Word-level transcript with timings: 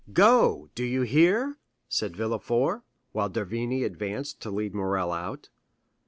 "Go!—do 0.13 0.83
you 0.83 1.03
hear?" 1.03 1.59
said 1.87 2.15
Villefort, 2.17 2.81
while 3.11 3.29
d'Avrigny 3.29 3.83
advanced 3.83 4.41
to 4.41 4.49
lead 4.49 4.73
Morrel 4.73 5.11
out. 5.11 5.49